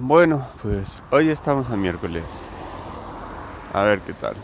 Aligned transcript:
Bueno, 0.00 0.44
pues 0.60 1.04
hoy 1.12 1.30
estamos 1.30 1.70
a 1.70 1.76
miércoles. 1.76 2.24
A 3.72 3.84
ver 3.84 4.00
qué 4.00 4.12
tal. 4.12 4.34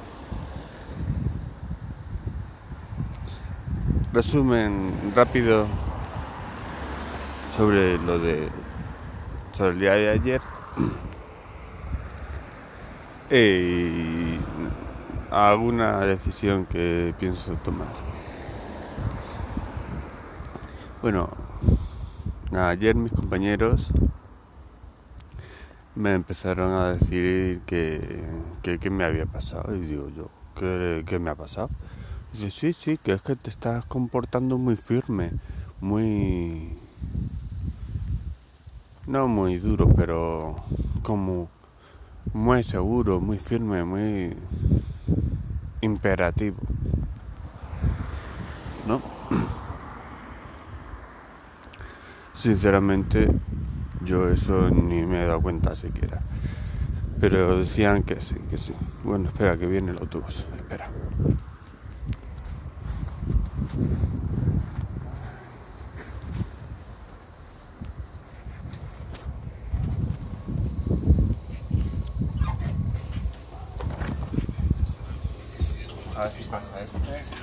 Resumen 4.13 5.13
rápido 5.17 5.67
sobre 7.57 7.99
lo 7.99 8.21
de 8.21 8.49
sobre 9.51 9.71
el 9.71 9.81
día 9.81 9.95
de 9.95 10.11
ayer. 10.11 10.41
y 13.33 14.39
alguna 15.33 15.99
decisión 16.03 16.65
que 16.65 17.13
pienso 17.19 17.55
tomar. 17.55 17.89
Bueno, 21.03 21.29
ayer 22.53 22.95
mis 22.95 23.13
compañeros 23.13 23.93
me 25.95 26.15
empezaron 26.15 26.73
a 26.73 26.93
decir 26.93 27.61
que, 27.67 28.25
que, 28.63 28.91
me 28.91 29.05
había 29.05 29.27
pasado. 29.27 29.75
Y 29.75 29.81
digo 29.81 30.09
yo, 30.09 30.31
¿qué, 30.57 31.19
me 31.19 31.31
ha 31.31 31.35
pasado? 31.35 31.71
dice, 32.33 32.51
sí, 32.51 32.73
sí, 32.73 32.99
que 32.99 33.13
es 33.13 33.23
que 33.23 33.37
te 33.37 33.51
estás 33.51 33.85
comportando 33.85 34.59
muy 34.59 34.77
firme, 34.77 35.33
muy... 35.81 36.77
No 39.07 39.27
muy 39.27 39.59
duro, 39.59 39.89
pero 39.97 40.55
como 41.03 41.49
muy 42.33 42.63
seguro, 42.63 43.21
muy 43.21 43.39
firme, 43.39 43.83
muy 43.83 44.37
imperativo. 45.81 46.59
¿No? 48.87 49.03
Sinceramente, 52.35 53.31
yo 54.05 54.29
eso 54.29 54.71
ni 54.71 55.03
me 55.03 55.23
he 55.23 55.27
dado 55.27 55.41
cuenta 55.41 55.77
siquiera. 55.77 56.21
Pero 57.21 57.59
decían 57.59 58.03
que 58.03 58.21
sí, 58.21 58.37
que 58.51 58.57
sí. 58.57 58.73
Bueno, 59.05 59.29
espera, 59.29 59.57
que 59.59 59.67
viene 59.67 59.93
el 59.93 59.99
autobús. 59.99 60.47
Espera. 60.57 60.89
A 76.17 76.23
ver 76.23 76.33
si 76.33 76.45
pasa 76.45 76.81
este. 76.81 77.41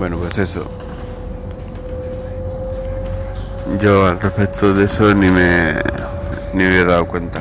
Bueno, 0.00 0.16
pues 0.16 0.38
eso. 0.38 0.64
Yo 3.82 4.06
al 4.06 4.18
respecto 4.18 4.72
de 4.72 4.86
eso 4.86 5.14
ni 5.14 5.28
me 5.30 5.74
ni 6.54 6.64
me 6.64 6.78
he 6.78 6.84
dado 6.86 7.06
cuenta. 7.06 7.40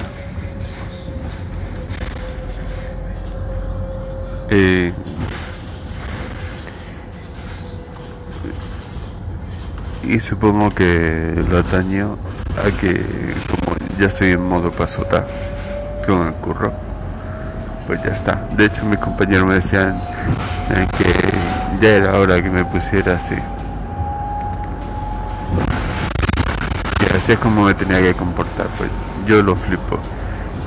Y, 4.52 4.92
y 10.04 10.20
supongo 10.20 10.70
que 10.72 11.42
lo 11.50 11.60
ataño 11.60 12.18
a 12.58 12.78
que 12.78 13.02
como 13.52 13.78
ya 13.98 14.08
estoy 14.08 14.32
en 14.32 14.42
modo 14.42 14.70
pasota 14.70 15.26
con 16.06 16.28
el 16.28 16.34
curro, 16.34 16.74
pues 17.88 18.04
ya 18.04 18.12
está. 18.12 18.50
De 18.58 18.66
hecho 18.66 18.84
mis 18.84 19.00
compañeros 19.00 19.48
me 19.48 19.54
decían 19.54 19.98
eh, 20.72 20.88
que 20.98 21.59
ya 21.82 21.90
era 21.90 22.18
hora 22.18 22.42
que 22.42 22.50
me 22.50 22.66
pusiera 22.66 23.16
así. 23.16 23.36
Y 27.02 27.16
así 27.16 27.32
es 27.34 27.40
como 27.40 27.64
me 27.64 27.74
tenía 27.74 28.02
que 28.02 28.14
comportar, 28.14 28.68
pues 28.78 28.90
yo 29.26 29.42
lo 29.42 29.56
flipo, 29.56 30.00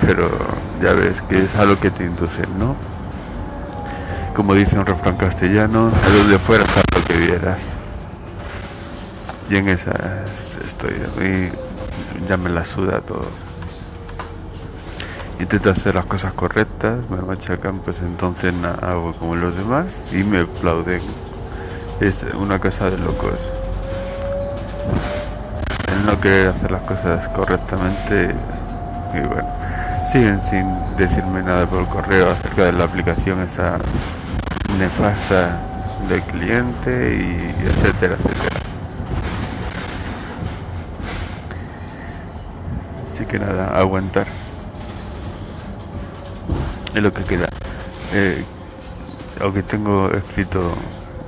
pero 0.00 0.30
ya 0.82 0.92
ves 0.92 1.22
que 1.22 1.44
es 1.44 1.54
algo 1.56 1.78
que 1.78 1.90
te 1.90 2.04
induce, 2.04 2.42
¿no? 2.58 2.76
Como 4.34 4.54
dice 4.54 4.78
un 4.78 4.86
refrán 4.86 5.16
castellano, 5.16 5.90
a 6.04 6.08
los 6.08 6.28
de 6.28 6.38
fuera 6.38 6.64
a 6.64 6.98
lo 6.98 7.04
que 7.04 7.16
vieras. 7.16 7.60
Y 9.50 9.56
en 9.56 9.68
esa 9.68 9.92
estoy, 10.64 10.94
a 10.94 11.20
mí 11.20 11.50
ya 12.26 12.36
me 12.36 12.48
la 12.48 12.64
suda 12.64 13.00
todo 13.00 13.51
intento 15.38 15.70
hacer 15.70 15.94
las 15.94 16.06
cosas 16.06 16.32
correctas, 16.32 16.98
me 17.10 17.18
machacan, 17.18 17.78
pues 17.78 18.00
entonces 18.00 18.54
hago 18.82 19.12
como 19.14 19.36
los 19.36 19.56
demás 19.56 19.86
y 20.12 20.24
me 20.24 20.40
aplauden. 20.40 21.00
Es 22.00 22.24
una 22.34 22.58
cosa 22.58 22.90
de 22.90 22.98
locos. 22.98 23.38
El 25.92 26.06
no 26.06 26.20
querer 26.20 26.48
hacer 26.48 26.70
las 26.70 26.82
cosas 26.82 27.28
correctamente 27.28 28.34
y 29.14 29.20
bueno, 29.20 29.48
siguen 30.10 30.42
sin 30.42 30.66
decirme 30.96 31.42
nada 31.42 31.66
por 31.66 31.86
correo 31.88 32.30
acerca 32.30 32.64
de 32.64 32.72
la 32.72 32.84
aplicación 32.84 33.40
esa 33.40 33.78
nefasta 34.78 35.60
del 36.08 36.22
cliente 36.22 37.14
y 37.14 37.66
etcétera, 37.66 38.16
etcétera. 38.18 38.56
Así 43.12 43.26
que 43.26 43.38
nada, 43.38 43.78
aguantar 43.78 44.26
es 46.94 47.02
lo 47.02 47.12
que 47.12 47.24
queda. 47.24 47.48
Eh, 48.14 48.44
aunque 49.40 49.62
tengo 49.62 50.10
escrito 50.10 50.60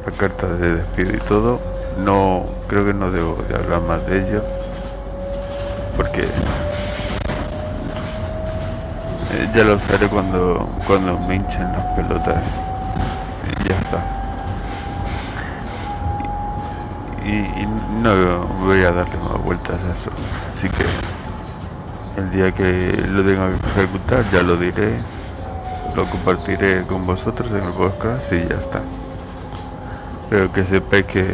la 0.04 0.12
carta 0.12 0.46
de 0.46 0.76
despido 0.76 1.14
y 1.14 1.20
todo, 1.20 1.60
no 1.98 2.46
creo 2.68 2.84
que 2.84 2.92
no 2.92 3.10
debo 3.10 3.42
de 3.48 3.54
hablar 3.54 3.80
más 3.82 4.06
de 4.06 4.26
ello 4.26 4.44
porque 5.96 6.22
eh, 9.32 9.50
ya 9.54 9.64
lo 9.64 9.76
usaré 9.76 10.08
cuando 10.08 10.68
cuando 10.86 11.18
me 11.20 11.36
hinchen 11.36 11.72
las 11.72 11.86
pelotas. 11.96 12.42
Y 13.48 13.68
ya 13.68 13.78
está. 13.78 14.04
Y, 17.24 17.62
y, 17.62 17.66
no 18.02 18.46
voy 18.64 18.84
a 18.84 18.92
darle 18.92 19.16
más 19.16 19.42
vueltas 19.42 19.82
a 19.84 19.92
eso. 19.92 20.10
Así 20.54 20.68
que 20.68 20.84
el 22.20 22.30
día 22.30 22.52
que 22.52 23.02
lo 23.08 23.24
tenga 23.24 23.48
que 23.48 23.80
ejecutar 23.80 24.24
ya 24.30 24.42
lo 24.42 24.56
diré 24.56 24.98
lo 25.94 26.04
compartiré 26.06 26.82
con 26.82 27.06
vosotros 27.06 27.50
en 27.50 27.62
el 27.62 27.72
podcast 27.72 28.32
y 28.32 28.46
ya 28.48 28.56
está. 28.56 28.80
Pero 30.28 30.52
que 30.52 30.64
sepáis 30.64 31.06
que 31.06 31.24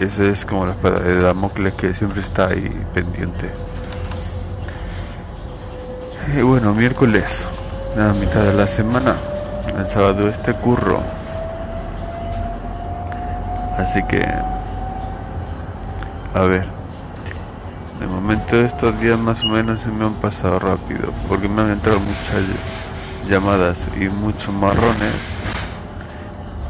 ese 0.00 0.30
es 0.30 0.46
como 0.46 0.66
la 0.66 0.72
espada 0.72 1.00
de 1.00 1.20
Damocles 1.20 1.74
que 1.74 1.94
siempre 1.94 2.22
está 2.22 2.48
ahí 2.48 2.70
pendiente. 2.94 3.50
Y 6.36 6.42
bueno, 6.42 6.74
miércoles, 6.74 7.46
la 7.96 8.12
mitad 8.14 8.42
de 8.42 8.54
la 8.54 8.66
semana, 8.66 9.16
el 9.76 9.86
sábado 9.86 10.28
este 10.28 10.54
curro. 10.54 11.00
Así 13.76 14.02
que, 14.04 14.26
a 16.34 16.40
ver, 16.42 16.66
de 18.00 18.06
momento 18.06 18.56
estos 18.56 18.98
días 19.00 19.18
más 19.18 19.42
o 19.42 19.46
menos 19.46 19.82
se 19.82 19.88
me 19.88 20.04
han 20.04 20.14
pasado 20.14 20.58
rápido, 20.58 21.12
porque 21.28 21.48
me 21.48 21.62
han 21.62 21.70
entrado 21.70 21.98
muchas 22.00 22.87
llamadas 23.28 23.88
y 24.00 24.08
muchos 24.08 24.54
marrones. 24.54 25.36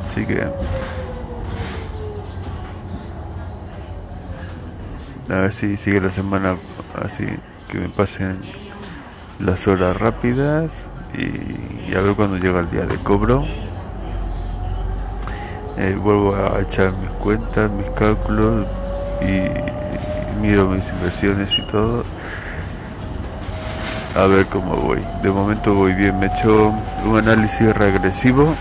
Así 0.04 0.26
que... 0.26 0.42
A 5.30 5.40
ver 5.40 5.52
si 5.52 5.76
sigue 5.76 6.00
la 6.00 6.10
semana 6.10 6.56
así, 7.04 7.26
que 7.68 7.78
me 7.78 7.88
pasen 7.90 8.38
las 9.38 9.68
horas 9.68 9.94
rápidas 9.96 10.72
y, 11.12 11.94
a 11.94 12.00
ver 12.00 12.14
cuando 12.14 12.38
llega 12.38 12.60
el 12.60 12.70
día 12.70 12.86
de 12.86 12.96
cobro. 12.96 13.44
Eh, 15.76 15.96
vuelvo 16.00 16.34
a 16.34 16.60
echar 16.60 16.92
mis 16.92 17.10
cuentas, 17.10 17.70
mis 17.70 17.88
cálculos 17.90 18.66
y 19.20 20.40
miro 20.40 20.68
mis 20.70 20.88
inversiones 20.88 21.56
y 21.58 21.62
todo 21.62 22.04
a 24.18 24.26
ver 24.26 24.46
cómo 24.46 24.74
voy. 24.74 24.98
De 25.22 25.30
momento 25.30 25.74
voy 25.74 25.94
bien, 25.94 26.18
me 26.18 26.26
he 26.26 26.28
hecho 26.28 26.74
un 27.04 27.18
análisis 27.18 27.74
regresivo. 27.74 28.54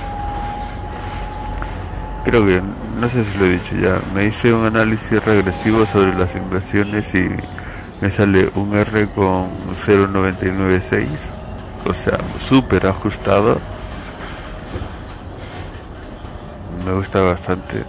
Creo 2.24 2.46
que, 2.46 2.62
no 3.00 3.10
sé 3.10 3.24
si 3.24 3.38
lo 3.38 3.46
he 3.46 3.52
dicho 3.52 3.76
ya, 3.76 4.00
me 4.14 4.26
hice 4.26 4.54
un 4.54 4.66
análisis 4.66 5.24
regresivo 5.24 5.86
sobre 5.86 6.14
las 6.14 6.36
inversiones 6.36 7.14
y 7.16 7.30
me 8.02 8.12
sale 8.12 8.52
un 8.56 8.76
R 8.76 9.08
con 9.16 9.50
0.996 9.76 11.08
o 11.86 11.94
sea, 11.94 12.20
súper 12.48 12.86
ajustado. 12.86 13.60
Me 16.86 16.94
gusta 16.94 17.22
bastante. 17.22 17.84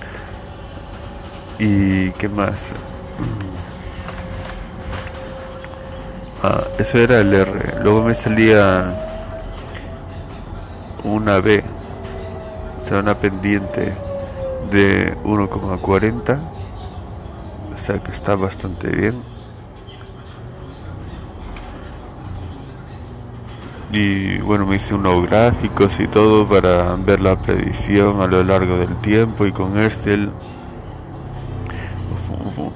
¿Y 1.58 2.10
qué 2.12 2.28
más? 2.28 2.54
Ah, 6.42 6.62
eso 6.78 6.98
era 6.98 7.20
el 7.20 7.34
R. 7.34 7.82
Luego 7.82 8.02
me 8.02 8.14
salía 8.14 8.94
una 11.04 11.40
B, 11.40 11.64
o 12.82 12.88
sea, 12.88 13.00
una 13.00 13.16
pendiente 13.16 13.92
de 14.70 15.16
1,40. 15.24 16.38
O 17.74 17.80
sea 17.80 17.98
que 18.02 18.10
está 18.10 18.36
bastante 18.36 18.88
bien. 18.88 19.22
Y 23.90 24.38
bueno, 24.40 24.66
me 24.66 24.76
hice 24.76 24.94
unos 24.94 25.28
gráficos 25.28 25.98
y 25.98 26.06
todo 26.06 26.46
para 26.46 26.94
ver 26.96 27.20
la 27.20 27.36
predicción 27.36 28.20
a 28.20 28.26
lo 28.26 28.44
largo 28.44 28.76
del 28.76 28.94
tiempo 28.96 29.46
y 29.46 29.52
con 29.52 29.82
Excel 29.82 30.30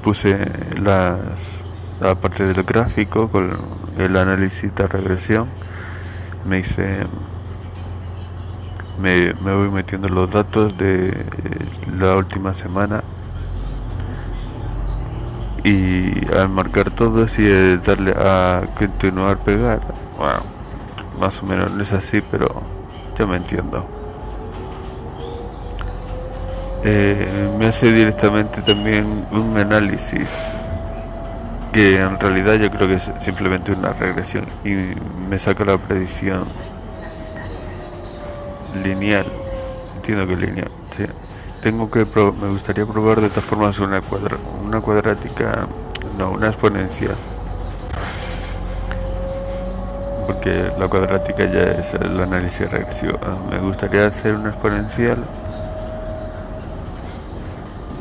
puse 0.02 0.36
las 0.80 1.61
la 2.02 2.14
parte 2.16 2.44
del 2.44 2.62
gráfico 2.64 3.28
con 3.28 3.50
el 3.98 4.16
análisis 4.16 4.74
de 4.74 4.86
regresión 4.86 5.46
me 6.44 6.58
hice 6.58 7.06
me, 9.00 9.32
voy 9.32 9.70
metiendo 9.70 10.08
los 10.08 10.30
datos 10.30 10.76
de 10.76 11.10
eh, 11.10 11.24
la 11.96 12.16
última 12.16 12.54
semana 12.54 13.02
y 15.64 16.26
al 16.34 16.48
marcar 16.48 16.90
todo 16.90 17.26
y 17.38 17.76
darle 17.78 18.12
a 18.16 18.62
continuar 18.76 19.38
pegar 19.38 19.80
bueno 20.18 20.40
más 21.20 21.40
o 21.42 21.46
menos 21.46 21.72
no 21.72 21.82
es 21.82 21.92
así 21.92 22.20
pero 22.20 22.62
yo 23.16 23.26
me 23.26 23.36
entiendo. 23.36 23.86
Eh, 26.84 27.54
me 27.58 27.66
hace 27.66 27.92
directamente 27.92 28.60
también 28.62 29.04
un 29.30 29.56
análisis 29.56 30.28
que 31.72 31.98
en 32.00 32.20
realidad 32.20 32.54
yo 32.56 32.70
creo 32.70 32.86
que 32.86 32.94
es 32.94 33.10
simplemente 33.20 33.72
una 33.72 33.94
regresión 33.94 34.44
y 34.62 34.74
me 35.28 35.38
saca 35.38 35.64
la 35.64 35.78
predicción 35.78 36.44
lineal. 38.84 39.26
Entiendo 39.96 40.26
que 40.26 40.36
lineal 40.36 40.70
¿sí? 40.96 41.04
tengo 41.62 41.90
que 41.90 42.04
me 42.04 42.48
gustaría 42.48 42.84
probar 42.84 43.20
de 43.20 43.28
todas 43.28 43.44
formas 43.44 43.78
una 43.78 44.00
cuadra 44.00 44.36
una 44.64 44.80
cuadrática 44.80 45.66
no 46.18 46.32
una 46.32 46.48
exponencial. 46.48 47.16
Porque 50.26 50.70
la 50.78 50.88
cuadrática 50.88 51.44
ya 51.44 51.62
es 51.62 51.94
el 51.94 52.20
análisis 52.20 52.60
de 52.60 52.68
reacción 52.68 53.16
me 53.50 53.58
gustaría 53.58 54.06
hacer 54.06 54.34
una 54.34 54.50
exponencial 54.50 55.24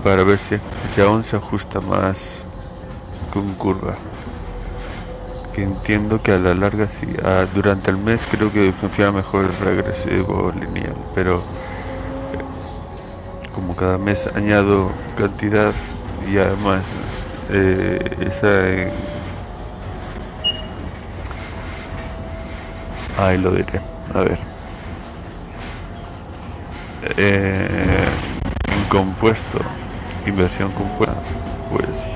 para 0.04 0.24
ver 0.24 0.38
si, 0.38 0.58
si 0.94 1.02
aún 1.02 1.24
se 1.24 1.38
ajusta 1.38 1.80
más 1.80 2.44
con 3.32 3.54
curva. 3.56 3.96
Que 5.54 5.64
entiendo 5.64 6.22
que 6.22 6.32
a 6.32 6.40
la 6.40 6.54
larga 6.54 6.88
sí 6.88 7.08
ah, 7.26 7.46
durante 7.54 7.92
el 7.92 7.98
mes 7.98 8.26
creo 8.30 8.52
que 8.52 8.72
funciona 8.72 9.12
mejor 9.12 9.46
el 9.46 9.58
regresivo 9.58 10.54
lineal 10.58 10.96
pero 11.14 11.40
eh, 11.40 11.42
como 13.54 13.76
cada 13.76 13.98
mes 13.98 14.30
añado 14.34 14.92
cantidad 15.18 15.74
y 16.32 16.38
además 16.38 16.86
eh, 17.50 18.00
esa 18.22 18.92
ahí 23.26 23.38
lo 23.38 23.52
diré 23.52 23.82
a 24.14 24.22
ver. 24.22 24.40
Eh, 27.18 28.06
compuesto 28.88 29.60
inversión 30.26 30.72
compuesta 30.72 31.22
pues 31.72 32.10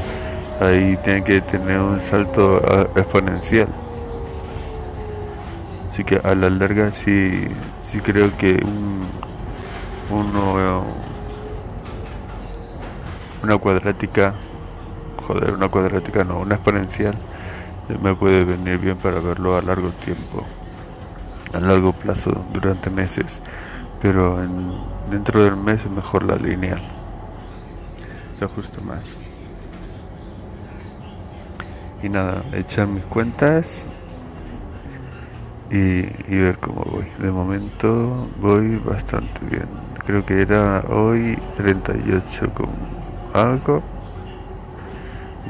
ahí 0.60 0.98
tiene 1.04 1.24
que 1.24 1.42
tener 1.42 1.80
un 1.80 2.02
salto 2.02 2.62
ah, 2.68 2.88
exponencial. 2.96 3.68
Así 5.90 6.04
que 6.04 6.20
a 6.24 6.36
la 6.36 6.50
larga 6.50 6.92
sí, 6.92 7.48
sí 7.82 8.00
creo 8.02 8.36
que 8.38 8.62
un, 8.64 9.08
uno, 10.10 10.84
una 13.44 13.58
cuadrática, 13.58 14.34
joder, 15.26 15.52
una 15.54 15.70
cuadrática 15.70 16.24
no, 16.24 16.40
una 16.40 16.56
exponencial 16.56 17.16
me 18.02 18.14
puede 18.16 18.44
venir 18.44 18.80
bien 18.80 18.98
para 18.98 19.20
verlo 19.20 19.56
a 19.56 19.62
largo 19.62 19.90
tiempo, 19.90 20.44
a 21.54 21.60
largo 21.60 21.94
plazo, 21.94 22.46
durante 22.52 22.90
meses, 22.90 23.40
pero 24.02 24.38
dentro 25.10 25.44
del 25.44 25.56
mes 25.56 25.86
es 25.86 25.92
mejor 25.92 26.24
la 26.24 26.36
lineal, 26.36 26.82
se 28.38 28.44
ajusta 28.44 28.82
más 28.82 29.25
y 32.06 32.10
nada, 32.10 32.44
echar 32.54 32.88
mis 32.88 33.04
cuentas 33.04 33.84
y, 35.72 36.04
ver 36.30 36.60
cómo 36.60 36.84
voy. 36.84 37.08
De 37.18 37.32
momento 37.32 38.28
voy 38.40 38.78
bastante 38.78 39.44
bien. 39.50 39.68
Creo 40.06 40.24
que 40.24 40.40
era 40.40 40.84
hoy 40.88 41.36
38 41.56 42.54
con 42.54 42.70
algo, 43.34 43.82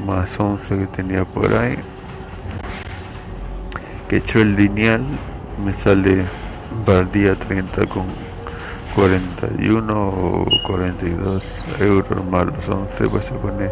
más 0.06 0.40
11 0.40 0.78
que 0.78 0.86
tenía 0.86 1.24
por 1.26 1.52
ahí. 1.54 1.76
Que 4.08 4.16
hecho 4.16 4.40
el 4.40 4.56
lineal 4.56 5.04
me 5.62 5.74
sale 5.74 6.24
para 6.86 7.00
el 7.00 7.12
día 7.12 7.34
30 7.34 7.86
con 7.86 8.06
41 8.94 10.08
o 10.08 10.46
42 10.66 11.62
euros 11.80 12.24
más 12.30 12.46
los 12.46 12.66
11, 12.66 13.08
pues 13.08 13.26
se 13.26 13.32
pone 13.34 13.68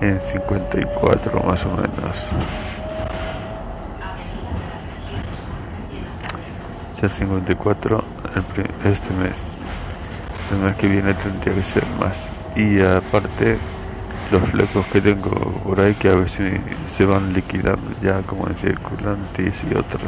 en 0.00 0.20
54 0.20 1.42
más 1.42 1.64
o 1.64 1.70
menos. 1.70 2.16
Ya 7.00 7.08
54 7.08 8.04
este 8.84 9.14
mes. 9.14 9.36
El 10.52 10.58
mes 10.58 10.76
que 10.76 10.88
viene 10.88 11.14
tendría 11.14 11.54
que 11.54 11.62
ser 11.62 11.84
más. 11.98 12.30
Y 12.56 12.80
aparte 12.80 13.58
los 14.30 14.42
flecos 14.42 14.86
que 14.86 15.00
tengo 15.00 15.30
por 15.64 15.80
ahí 15.80 15.94
que 15.94 16.08
a 16.08 16.14
veces 16.14 16.60
se 16.88 17.04
van 17.04 17.32
liquidando 17.32 17.90
ya 18.02 18.22
como 18.22 18.46
en 18.46 18.54
circulantes 18.54 19.62
y 19.70 19.74
otros. 19.74 20.02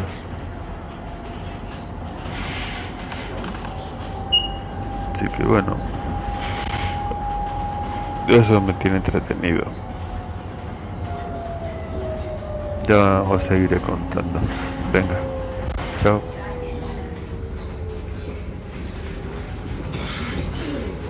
Así 5.13 5.27
que 5.29 5.45
bueno. 5.45 6.02
Eso 8.33 8.63
me 8.63 8.73
tiene 8.73 8.97
entretenido. 8.97 9.63
Ya 12.89 13.23
os 13.29 13.43
seguiré 13.43 13.79
contando. 13.79 14.41
Venga, 14.91 15.17
chao. 16.03 16.23